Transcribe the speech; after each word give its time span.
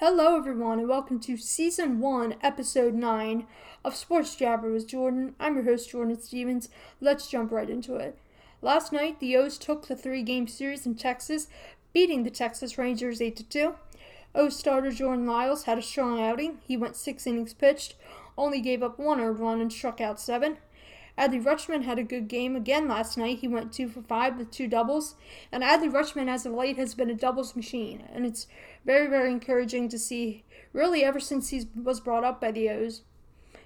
Hello, 0.00 0.34
everyone, 0.34 0.78
and 0.78 0.88
welcome 0.88 1.20
to 1.20 1.36
Season 1.36 2.00
1, 2.00 2.36
Episode 2.40 2.94
9 2.94 3.46
of 3.84 3.94
Sports 3.94 4.34
Jabber 4.34 4.72
with 4.72 4.88
Jordyn. 4.88 5.34
I'm 5.38 5.56
your 5.56 5.64
host, 5.64 5.92
Jordyn 5.92 6.18
Stevens. 6.18 6.70
Let's 7.02 7.28
jump 7.28 7.52
right 7.52 7.68
into 7.68 7.96
it. 7.96 8.16
Last 8.62 8.94
night, 8.94 9.20
the 9.20 9.36
O's 9.36 9.58
took 9.58 9.86
the 9.86 9.94
three 9.94 10.22
game 10.22 10.48
series 10.48 10.86
in 10.86 10.94
Texas, 10.94 11.48
beating 11.92 12.22
the 12.22 12.30
Texas 12.30 12.78
Rangers 12.78 13.20
8 13.20 13.44
2. 13.50 13.74
O's 14.36 14.56
starter 14.56 14.90
Jordan 14.90 15.26
Lyles 15.26 15.64
had 15.64 15.76
a 15.76 15.82
strong 15.82 16.18
outing. 16.18 16.60
He 16.66 16.78
went 16.78 16.96
six 16.96 17.26
innings 17.26 17.52
pitched, 17.52 17.94
only 18.38 18.62
gave 18.62 18.82
up 18.82 18.98
one 18.98 19.20
earned 19.20 19.38
run, 19.38 19.60
and 19.60 19.70
struck 19.70 20.00
out 20.00 20.18
seven. 20.18 20.56
Adley 21.18 21.42
Rutschman 21.42 21.82
had 21.82 21.98
a 21.98 22.02
good 22.02 22.28
game 22.28 22.56
again 22.56 22.88
last 22.88 23.18
night. 23.18 23.38
He 23.38 23.48
went 23.48 23.72
two 23.72 23.88
for 23.88 24.02
five 24.02 24.36
with 24.36 24.50
two 24.50 24.66
doubles. 24.66 25.16
And 25.52 25.62
Adley 25.62 25.90
Rutschman, 25.90 26.28
as 26.28 26.46
of 26.46 26.52
late, 26.52 26.76
has 26.76 26.94
been 26.94 27.10
a 27.10 27.14
doubles 27.14 27.56
machine. 27.56 28.04
And 28.12 28.24
it's 28.24 28.46
very, 28.84 29.06
very 29.06 29.30
encouraging 29.30 29.88
to 29.90 29.98
see, 29.98 30.44
really, 30.72 31.04
ever 31.04 31.20
since 31.20 31.50
he 31.50 31.66
was 31.74 32.00
brought 32.00 32.24
up 32.24 32.40
by 32.40 32.52
the 32.52 32.70
O's, 32.70 33.02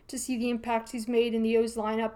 to 0.09 0.19
see 0.19 0.37
the 0.37 0.51
impact 0.51 0.93
he's 0.93 1.09
made 1.09 1.35
in 1.35 1.43
the 1.43 1.57
O's 1.57 1.77
lineup. 1.77 2.13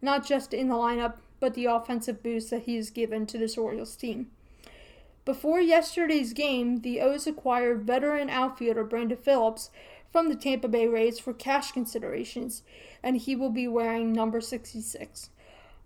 Not 0.00 0.26
just 0.26 0.54
in 0.54 0.68
the 0.68 0.74
lineup, 0.74 1.18
but 1.40 1.54
the 1.54 1.66
offensive 1.66 2.22
boost 2.22 2.50
that 2.50 2.62
he 2.62 2.76
has 2.76 2.90
given 2.90 3.26
to 3.26 3.38
this 3.38 3.58
Orioles 3.58 3.96
team. 3.96 4.30
Before 5.24 5.60
yesterday's 5.60 6.32
game, 6.32 6.80
the 6.80 7.02
O's 7.02 7.26
acquired 7.26 7.82
veteran 7.82 8.30
outfielder 8.30 8.82
Brandon 8.84 9.18
Phillips 9.18 9.70
from 10.12 10.28
the 10.28 10.36
Tampa 10.36 10.68
Bay 10.68 10.86
Rays 10.86 11.18
for 11.18 11.32
cash 11.32 11.72
considerations, 11.72 12.62
and 13.02 13.16
he 13.16 13.36
will 13.36 13.50
be 13.50 13.68
wearing 13.68 14.12
number 14.12 14.40
66. 14.40 15.30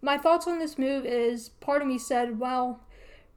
My 0.00 0.18
thoughts 0.18 0.46
on 0.46 0.58
this 0.58 0.78
move 0.78 1.04
is 1.04 1.48
part 1.48 1.82
of 1.82 1.88
me 1.88 1.98
said, 1.98 2.38
well, 2.38 2.80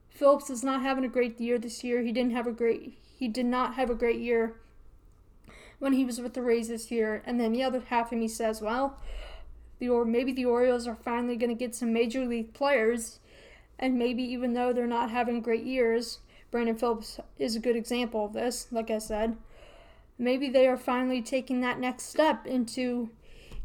Phillips 0.10 0.50
is 0.50 0.64
not 0.64 0.82
having 0.82 1.04
a 1.04 1.10
great 1.10 1.40
year 1.40 1.60
this 1.60 1.84
year. 1.84 2.02
He 2.02 2.12
didn't 2.12 2.32
have 2.32 2.48
a 2.48 2.52
great 2.52 2.98
he 3.18 3.28
did 3.28 3.46
not 3.46 3.76
have 3.76 3.90
a 3.90 3.96
great 3.96 4.20
year 4.20 4.56
when 5.80 5.94
he 5.94 6.04
was 6.04 6.20
with 6.20 6.34
the 6.34 6.42
Rays 6.42 6.68
this 6.68 6.92
year. 6.92 7.24
And 7.26 7.40
then 7.40 7.54
the 7.54 7.64
other 7.64 7.82
half 7.88 8.12
of 8.12 8.18
me 8.18 8.28
says, 8.28 8.62
well, 8.62 9.00
the 9.80 9.90
or 9.90 10.06
maybe 10.06 10.32
the 10.32 10.46
Orioles 10.46 10.88
are 10.88 10.96
finally 10.96 11.36
going 11.36 11.50
to 11.50 11.56
get 11.56 11.76
some 11.76 11.94
major 11.94 12.26
league 12.26 12.54
players, 12.54 13.20
and 13.78 13.98
maybe 13.98 14.24
even 14.24 14.54
though 14.54 14.74
they're 14.74 14.88
not 14.88 15.12
having 15.12 15.42
great 15.42 15.64
years, 15.64 16.20
Brandon 16.52 16.78
Phillips 16.78 17.20
is 17.38 17.56
a 17.56 17.60
good 17.60 17.76
example 17.76 18.26
of 18.26 18.34
this. 18.34 18.68
Like 18.72 18.90
I 18.90 19.00
said, 19.00 19.38
maybe 20.18 20.50
they 20.50 20.68
are 20.68 20.78
finally 20.78 21.22
taking 21.22 21.62
that 21.62 21.80
next 21.80 22.04
step 22.04 22.46
into 22.46 23.10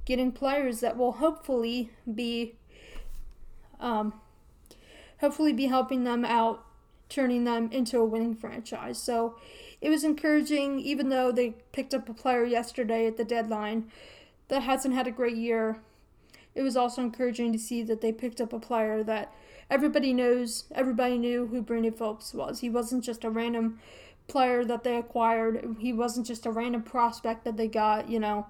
getting 0.04 0.32
players 0.32 0.80
that 0.80 0.96
will 0.96 1.12
hopefully 1.12 1.90
be 2.12 2.54
um, 3.78 4.14
hopefully 5.20 5.52
be 5.52 5.66
helping 5.66 6.04
them 6.04 6.24
out 6.24 6.64
turning 7.08 7.44
them 7.44 7.68
into 7.72 7.98
a 7.98 8.04
winning 8.04 8.34
franchise. 8.34 8.96
So 8.96 9.36
it 9.80 9.90
was 9.90 10.04
encouraging 10.04 10.78
even 10.80 11.08
though 11.08 11.32
they 11.32 11.54
picked 11.72 11.94
up 11.94 12.08
a 12.08 12.14
player 12.14 12.44
yesterday 12.44 13.06
at 13.06 13.16
the 13.16 13.24
deadline 13.24 13.90
that 14.48 14.62
hasn't 14.62 14.94
had 14.94 15.06
a 15.06 15.10
great 15.10 15.36
year 15.36 15.80
it 16.54 16.62
was 16.62 16.76
also 16.76 17.02
encouraging 17.02 17.52
to 17.52 17.58
see 17.58 17.82
that 17.82 18.00
they 18.00 18.12
picked 18.12 18.40
up 18.40 18.52
a 18.52 18.58
player 18.58 19.02
that 19.04 19.32
everybody 19.70 20.12
knows 20.12 20.64
everybody 20.72 21.16
knew 21.16 21.46
who 21.46 21.62
Brandon 21.62 21.92
Phillips 21.92 22.34
was. 22.34 22.60
He 22.60 22.70
wasn't 22.70 23.04
just 23.04 23.24
a 23.24 23.30
random 23.30 23.78
player 24.30 24.64
that 24.64 24.84
they 24.84 24.96
acquired. 24.96 25.76
He 25.78 25.92
wasn't 25.92 26.26
just 26.26 26.46
a 26.46 26.50
random 26.50 26.82
prospect 26.82 27.44
that 27.44 27.56
they 27.56 27.68
got, 27.68 28.08
you 28.08 28.20
know. 28.20 28.46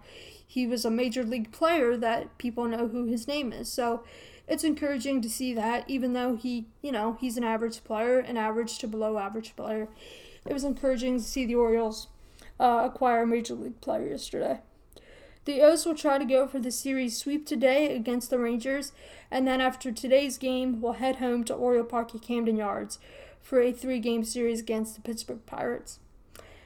He 0.47 0.67
was 0.67 0.85
a 0.85 0.91
major 0.91 1.25
league 1.25 1.53
player 1.53 1.97
that 1.97 2.37
people 2.39 2.67
know 2.67 2.89
who 2.89 3.07
his 3.07 3.27
name 3.27 3.53
is. 3.53 3.73
So 3.73 4.05
it's 4.47 4.65
encouraging 4.65 5.23
to 5.23 5.31
see 5.31 5.55
that, 5.55 5.89
even 5.89 6.13
though 6.13 6.37
he, 6.37 6.67
you 6.83 6.93
know, 6.93 7.17
he's 7.21 7.37
an 7.37 7.45
average 7.45 7.83
player, 7.85 8.19
an 8.19 8.37
average 8.37 8.79
to 8.79 8.89
below 8.89 9.17
average 9.19 9.55
player. 9.57 9.89
It 10.45 10.53
was 10.53 10.65
encouraging 10.65 11.19
to 11.19 11.25
see 11.25 11.47
the 11.47 11.55
Orioles 11.55 12.09
uh, 12.59 12.83
acquire 12.85 13.23
a 13.23 13.27
major 13.27 13.55
league 13.55 13.81
player 13.81 14.09
yesterday. 14.09 14.61
The 15.45 15.63
O's 15.63 15.87
will 15.87 15.95
try 15.95 16.19
to 16.19 16.25
go 16.25 16.47
for 16.47 16.59
the 16.59 16.71
series 16.71 17.17
sweep 17.17 17.47
today 17.47 17.95
against 17.95 18.29
the 18.29 18.39
Rangers, 18.39 18.93
and 19.31 19.47
then 19.47 19.61
after 19.61 19.91
today's 19.91 20.37
game, 20.37 20.81
will 20.81 20.95
head 20.95 21.17
home 21.17 21.45
to 21.45 21.55
Oriole 21.55 21.85
Park 21.85 22.15
at 22.15 22.23
Camden 22.23 22.57
Yards 22.57 22.99
for 23.43 23.61
a 23.61 23.73
three 23.73 23.99
game 23.99 24.25
series 24.25 24.61
against 24.61 24.95
the 24.95 25.01
Pittsburgh 25.01 25.45
Pirates. 25.47 25.99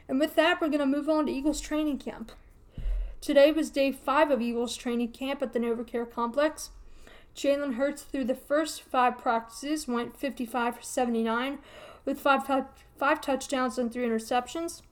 And 0.09 0.21
with 0.21 0.35
that, 0.37 0.61
we're 0.61 0.69
going 0.69 0.81
to 0.81 0.87
move 0.87 1.09
on 1.09 1.27
to 1.27 1.33
Eagles 1.33 1.61
training 1.61 1.99
camp. 1.99 2.33
Today 3.21 3.53
was 3.53 3.71
day 3.71 3.91
five 3.91 4.31
of 4.31 4.43
Eagles 4.43 4.77
training 4.77 5.13
camp 5.13 5.41
at 5.41 5.53
the 5.53 5.59
NovaCare 5.59 6.11
Complex. 6.11 6.71
Jalen 7.35 7.75
Hurts, 7.75 8.03
through 8.03 8.25
the 8.25 8.35
first 8.35 8.83
five 8.83 9.19
practices, 9.19 9.89
went 9.89 10.17
55 10.17 10.77
for 10.77 10.83
79 10.83 11.59
with 12.05 12.21
five 12.21 12.47
five 12.97 13.21
touchdowns 13.21 13.79
and 13.79 13.93
three 13.93 14.07
interceptions. 14.07 14.83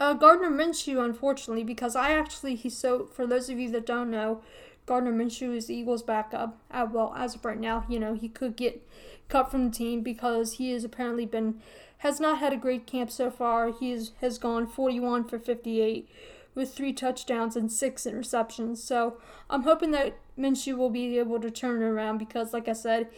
Uh, 0.00 0.14
Gardner 0.14 0.50
Minshew, 0.50 1.04
unfortunately, 1.04 1.62
because 1.62 1.94
I 1.94 2.12
actually, 2.12 2.56
he's 2.56 2.76
so, 2.76 3.06
for 3.06 3.26
those 3.26 3.48
of 3.48 3.58
you 3.58 3.70
that 3.70 3.86
don't 3.86 4.10
know, 4.10 4.42
Gardner 4.92 5.10
Minshew 5.10 5.56
is 5.56 5.68
the 5.68 5.74
Eagles' 5.74 6.02
backup. 6.02 6.58
Uh, 6.70 6.86
well, 6.92 7.14
as 7.16 7.34
of 7.34 7.46
right 7.46 7.58
now, 7.58 7.86
you 7.88 7.98
know, 7.98 8.12
he 8.12 8.28
could 8.28 8.56
get 8.56 8.86
cut 9.30 9.50
from 9.50 9.64
the 9.64 9.74
team 9.74 10.02
because 10.02 10.58
he 10.58 10.70
has 10.72 10.84
apparently 10.84 11.24
been 11.24 11.62
has 11.98 12.20
not 12.20 12.40
had 12.40 12.52
a 12.52 12.58
great 12.58 12.86
camp 12.86 13.10
so 13.10 13.30
far. 13.30 13.72
He 13.72 13.90
is, 13.90 14.10
has 14.20 14.36
gone 14.36 14.66
41 14.66 15.24
for 15.28 15.38
58 15.38 16.06
with 16.54 16.74
three 16.74 16.92
touchdowns 16.92 17.56
and 17.56 17.72
six 17.72 18.04
interceptions. 18.04 18.76
So 18.78 19.16
I'm 19.48 19.62
hoping 19.62 19.92
that 19.92 20.18
Minshew 20.38 20.76
will 20.76 20.90
be 20.90 21.18
able 21.18 21.40
to 21.40 21.50
turn 21.50 21.80
it 21.80 21.86
around 21.86 22.18
because, 22.18 22.52
like 22.52 22.68
I 22.68 22.74
said, 22.74 23.08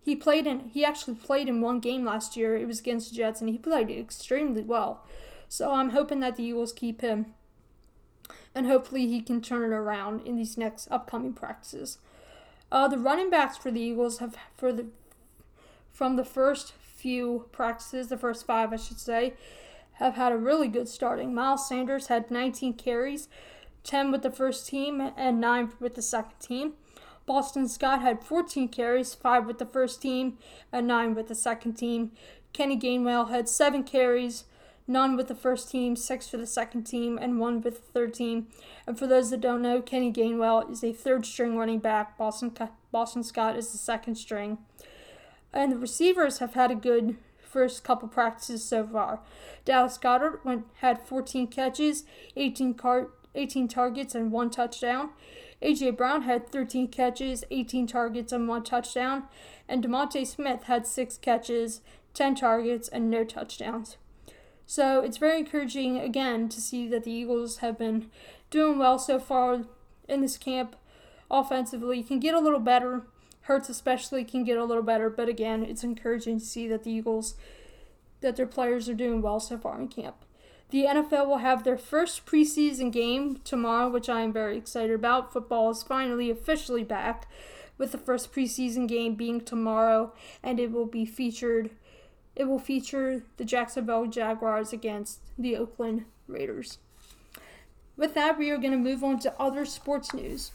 he 0.00 0.14
played 0.14 0.46
in 0.46 0.68
he 0.68 0.84
actually 0.84 1.16
played 1.16 1.48
in 1.48 1.60
one 1.60 1.80
game 1.80 2.04
last 2.04 2.36
year. 2.36 2.56
It 2.56 2.68
was 2.68 2.78
against 2.78 3.10
the 3.10 3.16
Jets, 3.16 3.40
and 3.40 3.50
he 3.50 3.58
played 3.58 3.90
extremely 3.90 4.62
well. 4.62 5.04
So 5.48 5.72
I'm 5.72 5.90
hoping 5.90 6.20
that 6.20 6.36
the 6.36 6.44
Eagles 6.44 6.72
keep 6.72 7.00
him, 7.00 7.34
and 8.54 8.66
hopefully 8.66 9.06
he 9.06 9.20
can 9.20 9.40
turn 9.40 9.62
it 9.62 9.74
around 9.74 10.26
in 10.26 10.36
these 10.36 10.56
next 10.56 10.88
upcoming 10.90 11.32
practices. 11.32 11.98
Uh, 12.70 12.88
the 12.88 12.98
running 12.98 13.30
backs 13.30 13.56
for 13.56 13.70
the 13.70 13.80
Eagles 13.80 14.18
have 14.18 14.36
for 14.56 14.72
the 14.72 14.86
from 15.92 16.16
the 16.16 16.24
first 16.24 16.72
few 16.72 17.46
practices, 17.52 18.08
the 18.08 18.16
first 18.16 18.46
five, 18.46 18.72
I 18.72 18.76
should 18.76 18.98
say, 18.98 19.34
have 19.94 20.14
had 20.14 20.32
a 20.32 20.36
really 20.36 20.68
good 20.68 20.88
starting. 20.88 21.34
Miles 21.34 21.68
Sanders 21.68 22.08
had 22.08 22.30
19 22.30 22.74
carries, 22.74 23.28
10 23.84 24.10
with 24.10 24.22
the 24.22 24.30
first 24.30 24.66
team, 24.66 25.12
and 25.16 25.40
9 25.40 25.72
with 25.78 25.94
the 25.94 26.02
second 26.02 26.38
team. 26.40 26.72
Boston 27.26 27.68
Scott 27.68 28.02
had 28.02 28.24
14 28.24 28.68
carries, 28.68 29.14
5 29.14 29.46
with 29.46 29.58
the 29.58 29.66
first 29.66 30.02
team, 30.02 30.38
and 30.72 30.86
9 30.88 31.14
with 31.14 31.28
the 31.28 31.34
second 31.34 31.74
team. 31.74 32.10
Kenny 32.52 32.78
Gainwell 32.78 33.30
had 33.30 33.48
7 33.48 33.84
carries, 33.84 34.44
none 34.86 35.16
with 35.16 35.28
the 35.28 35.34
first 35.34 35.70
team, 35.70 35.96
6 35.96 36.28
for 36.28 36.36
the 36.36 36.46
second 36.46 36.84
team, 36.84 37.18
and 37.18 37.38
1 37.38 37.60
with 37.62 37.74
the 37.76 37.92
third 37.92 38.14
team. 38.14 38.48
And 38.86 38.98
for 38.98 39.06
those 39.06 39.30
that 39.30 39.40
don't 39.40 39.62
know, 39.62 39.80
Kenny 39.80 40.12
Gainwell 40.12 40.70
is 40.70 40.84
a 40.84 40.92
third 40.92 41.26
string 41.26 41.56
running 41.56 41.78
back. 41.78 42.18
Boston, 42.18 42.52
Boston 42.92 43.22
Scott 43.22 43.56
is 43.56 43.72
the 43.72 43.78
second 43.78 44.16
string. 44.16 44.58
And 45.52 45.72
the 45.72 45.78
receivers 45.78 46.38
have 46.38 46.54
had 46.54 46.70
a 46.70 46.76
good 46.76 47.16
first 47.54 47.84
couple 47.84 48.08
practices 48.08 48.64
so 48.64 48.84
far. 48.86 49.20
Dallas 49.64 49.96
Goedert 49.96 50.44
went 50.44 50.66
had 50.80 51.06
14 51.06 51.46
catches, 51.46 52.04
18 52.36 52.74
car, 52.74 53.10
18 53.36 53.68
targets 53.68 54.14
and 54.14 54.32
one 54.32 54.50
touchdown. 54.50 55.10
AJ 55.62 55.96
Brown 55.96 56.22
had 56.22 56.50
13 56.50 56.88
catches, 56.88 57.44
18 57.50 57.86
targets 57.86 58.32
and 58.32 58.48
one 58.48 58.64
touchdown, 58.64 59.24
and 59.68 59.82
DeVonta 59.82 60.26
Smith 60.26 60.64
had 60.64 60.86
6 60.86 61.16
catches, 61.18 61.80
10 62.12 62.34
targets 62.34 62.88
and 62.88 63.08
no 63.08 63.24
touchdowns. 63.24 63.96
So 64.66 65.00
it's 65.00 65.18
very 65.18 65.38
encouraging 65.38 65.98
again 65.98 66.48
to 66.48 66.60
see 66.60 66.88
that 66.88 67.04
the 67.04 67.12
Eagles 67.12 67.58
have 67.58 67.78
been 67.78 68.10
doing 68.50 68.78
well 68.78 68.98
so 68.98 69.18
far 69.18 69.64
in 70.08 70.20
this 70.20 70.36
camp 70.36 70.76
offensively. 71.30 72.02
Can 72.02 72.20
get 72.20 72.34
a 72.34 72.40
little 72.40 72.60
better 72.60 73.02
Hurts 73.44 73.68
especially 73.68 74.24
can 74.24 74.42
get 74.44 74.56
a 74.56 74.64
little 74.64 74.82
better, 74.82 75.10
but 75.10 75.28
again, 75.28 75.64
it's 75.64 75.84
encouraging 75.84 76.38
to 76.38 76.44
see 76.44 76.66
that 76.68 76.82
the 76.82 76.90
Eagles 76.90 77.34
that 78.22 78.36
their 78.36 78.46
players 78.46 78.88
are 78.88 78.94
doing 78.94 79.20
well 79.20 79.38
so 79.38 79.58
far 79.58 79.78
in 79.78 79.88
camp. 79.88 80.16
The 80.70 80.86
NFL 80.86 81.26
will 81.26 81.38
have 81.38 81.62
their 81.62 81.76
first 81.76 82.24
preseason 82.24 82.90
game 82.90 83.40
tomorrow, 83.44 83.90
which 83.90 84.08
I 84.08 84.22
am 84.22 84.32
very 84.32 84.56
excited 84.56 84.94
about. 84.94 85.30
Football 85.30 85.70
is 85.70 85.82
finally 85.82 86.30
officially 86.30 86.84
back, 86.84 87.28
with 87.76 87.92
the 87.92 87.98
first 87.98 88.32
preseason 88.32 88.88
game 88.88 89.14
being 89.14 89.42
tomorrow, 89.42 90.14
and 90.42 90.58
it 90.58 90.72
will 90.72 90.86
be 90.86 91.04
featured. 91.04 91.68
It 92.36 92.44
will 92.44 92.58
feature 92.58 93.22
the 93.36 93.44
Jacksonville 93.44 94.06
Jaguars 94.06 94.72
against 94.72 95.20
the 95.38 95.56
Oakland 95.56 96.04
Raiders. 96.26 96.78
With 97.96 98.14
that, 98.14 98.38
we 98.38 98.50
are 98.50 98.58
going 98.58 98.72
to 98.72 98.78
move 98.78 99.04
on 99.04 99.20
to 99.20 99.40
other 99.40 99.64
sports 99.64 100.12
news. 100.12 100.50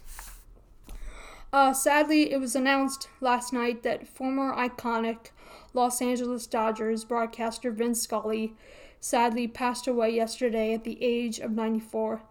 Uh, 1.51 1.73
sadly, 1.73 2.31
it 2.31 2.39
was 2.39 2.55
announced 2.55 3.07
last 3.21 3.53
night 3.53 3.81
that 3.83 4.07
former 4.07 4.53
iconic 4.53 5.31
Los 5.73 6.01
Angeles 6.01 6.45
Dodgers 6.45 7.05
broadcaster 7.05 7.71
Vin 7.71 7.95
Scully 7.95 8.53
sadly 8.99 9.47
passed 9.47 9.87
away 9.87 10.09
yesterday 10.09 10.73
at 10.73 10.83
the 10.83 11.01
age 11.01 11.39
of 11.39 11.51
94. 11.51 12.21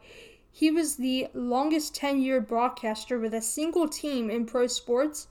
He 0.51 0.71
was 0.71 0.97
the 0.97 1.29
longest 1.35 1.95
tenured 1.95 2.47
broadcaster 2.47 3.19
with 3.19 3.33
a 3.33 3.43
single 3.43 3.89
team 3.89 4.31
in 4.31 4.45
pro 4.45 4.67
sports. 4.67 5.29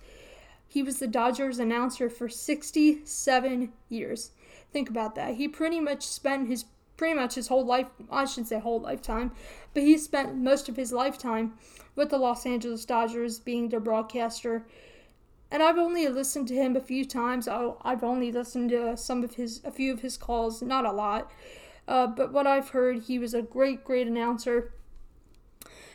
He 0.67 0.83
was 0.83 0.99
the 0.99 1.07
Dodgers 1.07 1.59
announcer 1.59 2.09
for 2.09 2.29
67 2.29 3.73
years. 3.89 4.31
Think 4.71 4.89
about 4.89 5.15
that. 5.15 5.35
He 5.35 5.47
pretty 5.47 5.79
much 5.79 6.05
spent 6.05 6.47
his 6.47 6.65
pretty 6.97 7.13
much 7.13 7.35
his 7.35 7.47
whole 7.47 7.65
life. 7.65 7.87
I 8.11 8.25
shouldn't 8.25 8.47
say 8.47 8.59
whole 8.59 8.81
lifetime, 8.81 9.31
but 9.73 9.83
he 9.83 9.97
spent 9.97 10.35
most 10.35 10.67
of 10.67 10.75
his 10.75 10.91
lifetime 10.91 11.53
with 11.95 12.09
the 12.09 12.17
Los 12.17 12.45
Angeles 12.45 12.85
Dodgers, 12.85 13.39
being 13.39 13.69
their 13.69 13.79
broadcaster. 13.79 14.65
And 15.49 15.63
I've 15.63 15.77
only 15.77 16.07
listened 16.07 16.47
to 16.49 16.55
him 16.55 16.75
a 16.75 16.81
few 16.81 17.05
times. 17.05 17.47
I've 17.47 18.03
only 18.03 18.31
listened 18.31 18.71
to 18.71 18.97
some 18.97 19.23
of 19.23 19.35
his, 19.35 19.61
a 19.63 19.71
few 19.71 19.93
of 19.93 20.01
his 20.01 20.17
calls, 20.17 20.61
not 20.61 20.85
a 20.85 20.91
lot. 20.91 21.31
Uh, 21.87 22.07
but 22.07 22.33
what 22.33 22.45
I've 22.45 22.69
heard, 22.69 23.03
he 23.03 23.17
was 23.17 23.33
a 23.33 23.41
great, 23.41 23.83
great 23.85 24.07
announcer. 24.07 24.73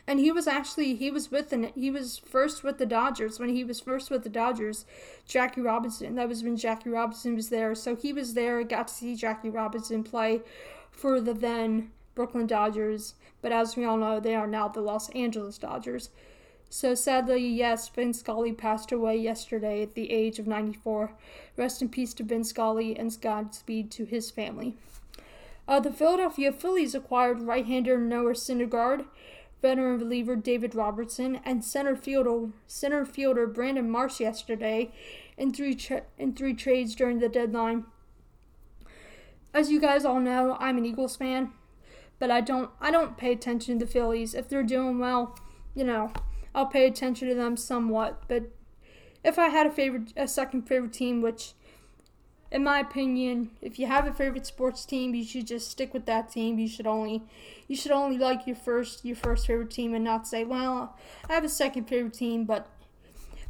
And 0.05 0.19
he 0.19 0.31
was 0.31 0.47
actually 0.47 0.95
he 0.95 1.09
was 1.09 1.31
with 1.31 1.49
the 1.49 1.71
he 1.75 1.89
was 1.89 2.17
first 2.17 2.63
with 2.63 2.77
the 2.77 2.85
Dodgers 2.85 3.39
when 3.39 3.49
he 3.49 3.63
was 3.63 3.79
first 3.79 4.09
with 4.09 4.23
the 4.23 4.29
Dodgers, 4.29 4.85
Jackie 5.25 5.61
Robinson. 5.61 6.15
That 6.15 6.27
was 6.27 6.43
when 6.43 6.57
Jackie 6.57 6.89
Robinson 6.89 7.35
was 7.35 7.49
there. 7.49 7.73
So 7.73 7.95
he 7.95 8.11
was 8.11 8.33
there. 8.33 8.63
Got 8.63 8.89
to 8.89 8.93
see 8.93 9.15
Jackie 9.15 9.49
Robinson 9.49 10.03
play 10.03 10.41
for 10.91 11.21
the 11.21 11.33
then 11.33 11.91
Brooklyn 12.15 12.47
Dodgers. 12.47 13.15
But 13.41 13.51
as 13.51 13.75
we 13.75 13.85
all 13.85 13.97
know, 13.97 14.19
they 14.19 14.35
are 14.35 14.47
now 14.47 14.67
the 14.67 14.81
Los 14.81 15.09
Angeles 15.11 15.57
Dodgers. 15.57 16.09
So 16.69 16.95
sadly, 16.95 17.47
yes, 17.47 17.87
Vin 17.89 18.13
Scully 18.13 18.51
passed 18.51 18.91
away 18.91 19.15
yesterday 19.17 19.83
at 19.83 19.93
the 19.93 20.11
age 20.11 20.39
of 20.39 20.47
94. 20.47 21.13
Rest 21.55 21.83
in 21.83 21.89
peace 21.89 22.15
to 22.15 22.23
Vin 22.23 22.43
Scully 22.43 22.97
and 22.97 23.15
Godspeed 23.21 23.91
to 23.91 24.05
his 24.05 24.31
family. 24.31 24.75
Uh, 25.67 25.79
the 25.79 25.91
Philadelphia 25.91 26.51
Phillies 26.51 26.95
acquired 26.95 27.41
right-hander 27.41 27.99
Noah 27.99 28.33
Syndergaard, 28.33 29.05
veteran 29.63 29.97
reliever 29.97 30.35
David 30.35 30.75
Robertson, 30.75 31.39
and 31.45 31.63
center 31.63 31.95
fielder 31.95 32.49
center 32.67 33.05
fielder 33.05 33.47
Brandon 33.47 33.89
Marsh 33.89 34.19
yesterday 34.19 34.91
in 35.37 35.51
three 35.51 35.73
tra- 35.73 36.03
in 36.19 36.35
three 36.35 36.53
trades 36.53 36.93
during 36.93 37.19
the 37.19 37.29
deadline. 37.29 37.85
As 39.53 39.71
you 39.71 39.79
guys 39.79 40.03
all 40.03 40.19
know, 40.19 40.57
I'm 40.59 40.77
an 40.77 40.85
Eagles 40.85 41.15
fan, 41.15 41.51
but 42.19 42.29
I 42.29 42.41
don't 42.41 42.69
I 42.81 42.91
don't 42.91 43.17
pay 43.17 43.31
attention 43.31 43.79
to 43.79 43.85
the 43.85 43.91
Phillies. 43.91 44.35
If 44.35 44.49
they're 44.49 44.63
doing 44.63 44.99
well, 44.99 45.35
you 45.73 45.85
know, 45.85 46.11
I'll 46.53 46.67
pay 46.67 46.85
attention 46.85 47.29
to 47.29 47.35
them 47.35 47.55
somewhat. 47.55 48.23
But 48.27 48.51
if 49.23 49.39
I 49.39 49.47
had 49.47 49.65
a 49.65 49.71
favorite 49.71 50.11
a 50.17 50.27
second 50.27 50.63
favorite 50.63 50.93
team, 50.93 51.21
which 51.21 51.53
in 52.53 52.63
my 52.63 52.79
opinion, 52.79 53.49
if 53.61 53.79
you 53.79 53.87
have 53.87 54.05
a 54.05 54.13
favorite 54.13 54.45
sports 54.45 54.85
team, 54.85 55.15
you 55.15 55.25
should 55.25 55.47
just 55.47 55.71
stick 55.71 55.91
with 55.91 56.05
that 56.05 56.29
team. 56.29 56.59
You 56.59 56.67
should 56.67 56.85
only 56.85 57.23
you 57.67 57.75
should 57.75 57.91
only 57.91 58.19
like 58.19 58.45
your 58.45 58.55
first 58.55 59.03
your 59.03 59.15
first 59.15 59.47
favorite 59.47 59.71
team 59.71 59.95
and 59.95 60.03
not 60.03 60.27
say, 60.27 60.43
"Well, 60.43 60.95
I 61.27 61.33
have 61.33 61.43
a 61.43 61.49
second 61.49 61.85
favorite 61.85 62.13
team." 62.13 62.45
But 62.45 62.69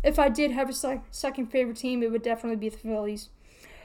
if 0.03 0.17
I 0.17 0.29
did 0.29 0.51
have 0.51 0.69
a 0.69 0.73
sec- 0.73 1.03
second 1.11 1.47
favorite 1.47 1.75
team, 1.75 2.01
it 2.01 2.11
would 2.11 2.23
definitely 2.23 2.55
be 2.55 2.69
the 2.69 2.77
Phillies. 2.77 3.27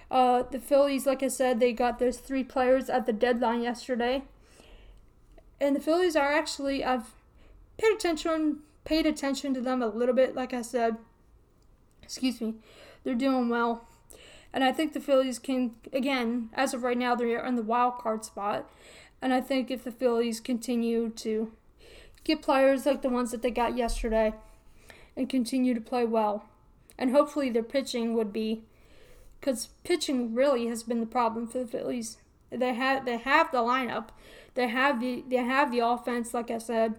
Uh, 0.09 0.44
the 0.44 0.61
Phillies, 0.61 1.05
like 1.05 1.25
I 1.25 1.29
said, 1.29 1.59
they 1.59 1.73
got 1.73 1.99
those 1.99 2.19
three 2.19 2.44
players 2.44 2.88
at 2.88 3.05
the 3.06 3.12
deadline 3.12 3.62
yesterday, 3.62 4.23
and 5.61 5.75
the 5.75 5.81
Phillies 5.81 6.14
are 6.14 6.32
actually 6.32 6.85
I've 6.85 7.12
paid 7.76 7.93
attention 7.93 8.61
paid 8.85 9.05
attention 9.05 9.53
to 9.55 9.61
them 9.61 9.82
a 9.82 9.88
little 9.88 10.14
bit. 10.14 10.37
Like 10.37 10.55
I 10.55 10.62
said, 10.62 10.97
excuse 12.05 12.41
me, 12.41 12.55
they're 13.03 13.17
doing 13.17 13.49
well. 13.49 13.88
And 14.53 14.65
I 14.65 14.73
think 14.73 14.93
the 14.93 15.00
Phillies 15.00 15.39
can, 15.39 15.73
again, 15.93 16.50
as 16.55 16.73
of 16.73 16.83
right 16.83 16.97
now, 16.97 17.15
they're 17.15 17.45
in 17.45 17.56
the 17.56 17.62
wild 17.62 17.99
card 17.99 18.25
spot. 18.25 18.71
And 19.21 19.35
I 19.35 19.41
think 19.41 19.71
if 19.71 19.85
the 19.85 19.93
Phillies 19.93 20.41
continue 20.41 21.11
to 21.11 21.53
get 22.25 22.43
players 22.43 22.87
like 22.87 23.03
the 23.03 23.09
ones 23.09 23.31
that 23.31 23.43
they 23.43 23.50
got 23.50 23.77
yesterday 23.77 24.35
and 25.17 25.29
continue 25.29 25.75
to 25.75 25.81
play 25.81 26.05
well, 26.05 26.45
and 26.97 27.11
hopefully 27.11 27.50
their 27.50 27.62
pitching 27.62 28.15
would 28.15 28.33
be, 28.33 28.62
because 29.41 29.69
pitching 29.85 30.35
really 30.35 30.67
has 30.67 30.83
been 30.83 31.00
the 31.00 31.06
problem 31.06 31.47
for 31.47 31.59
the 31.59 31.67
Phillies. 31.67 32.19
They 32.50 32.75
have 32.75 33.05
they 33.05 33.19
have 33.19 33.53
the 33.53 33.59
lineup, 33.59 34.09
they 34.55 34.69
have 34.69 35.00
the 35.00 35.23
they 35.29 35.37
have 35.37 35.71
the 35.71 35.81
offense, 35.81 36.33
like 36.33 36.50
I 36.50 36.59
said, 36.59 36.95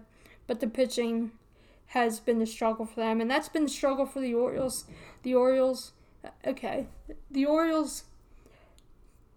but 0.46 0.60
the 0.60 0.68
pitching 0.68 1.32
has 1.86 2.20
been 2.20 2.38
the 2.38 2.46
struggle 2.46 2.86
for 2.86 3.00
them, 3.00 3.20
and 3.20 3.30
that's 3.30 3.48
been 3.48 3.64
the 3.64 3.68
struggle 3.68 4.06
for 4.06 4.20
the 4.20 4.32
Orioles. 4.34 4.84
The 5.22 5.34
Orioles 5.34 5.92
okay, 6.46 6.86
the 7.30 7.46
Orioles 7.46 8.04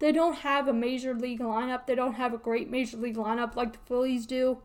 they 0.03 0.11
don't 0.11 0.39
have 0.39 0.67
a 0.67 0.73
major 0.73 1.13
league 1.13 1.39
lineup. 1.39 1.85
They 1.85 1.95
don't 1.95 2.15
have 2.15 2.33
a 2.33 2.37
great 2.37 2.69
major 2.69 2.97
league 2.97 3.15
lineup 3.15 3.55
like 3.55 3.71
the 3.71 3.79
Phillies 3.85 4.25
do. 4.25 4.57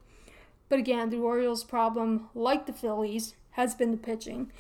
But 0.68 0.80
again, 0.80 1.10
the 1.10 1.18
Orioles' 1.18 1.62
problem, 1.62 2.28
like 2.34 2.66
the 2.66 2.72
Phillies, 2.72 3.34
has 3.52 3.72
been 3.74 3.92
the 3.92 3.96
pitching. 3.96 4.50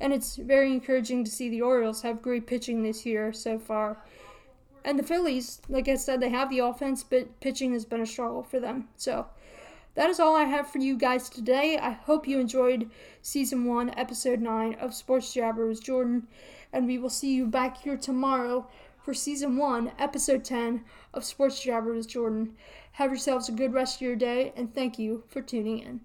And 0.00 0.12
it's 0.12 0.36
very 0.36 0.72
encouraging 0.72 1.24
to 1.24 1.30
see 1.30 1.50
the 1.50 1.60
Orioles 1.60 2.00
have 2.00 2.22
great 2.22 2.46
pitching 2.46 2.82
this 2.82 3.04
year 3.04 3.32
so 3.34 3.58
far. 3.58 3.98
And 4.86 4.98
the 4.98 5.02
Phillies, 5.02 5.60
like 5.68 5.86
I 5.86 5.96
said, 5.96 6.20
they 6.20 6.30
have 6.30 6.48
the 6.48 6.60
offense, 6.60 7.04
but 7.04 7.38
pitching 7.40 7.74
has 7.74 7.84
been 7.84 8.00
a 8.00 8.06
struggle 8.06 8.42
for 8.42 8.58
them. 8.58 8.88
So 8.96 9.26
that 9.94 10.10
is 10.10 10.20
all 10.20 10.36
I 10.36 10.44
have 10.44 10.70
for 10.70 10.78
you 10.78 10.96
guys 10.96 11.28
today. 11.28 11.78
I 11.78 11.90
hope 11.90 12.26
you 12.26 12.38
enjoyed 12.38 12.90
season 13.20 13.64
one, 13.64 13.90
episode 13.96 14.40
nine 14.40 14.74
of 14.74 14.94
Sports 14.94 15.32
Jabber 15.32 15.66
with 15.66 15.84
Jordyn 15.84 16.22
and 16.72 16.86
we 16.86 16.98
will 16.98 17.10
see 17.10 17.34
you 17.34 17.46
back 17.46 17.82
here 17.82 17.96
tomorrow 17.96 18.66
for 19.02 19.12
season 19.12 19.56
one, 19.56 19.92
episode 19.98 20.44
10 20.44 20.84
of 21.12 21.24
Sports 21.24 21.62
Jabber 21.62 21.92
with 21.92 22.08
Jordyn. 22.08 22.52
Have 22.92 23.10
yourselves 23.10 23.48
a 23.48 23.52
good 23.52 23.72
rest 23.72 23.96
of 23.96 24.02
your 24.02 24.16
day, 24.16 24.52
and 24.56 24.72
thank 24.72 24.98
you 24.98 25.24
for 25.28 25.42
tuning 25.42 25.80
in. 25.80 26.00